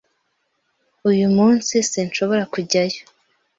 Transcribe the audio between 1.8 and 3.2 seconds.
sinshobora kujyayo.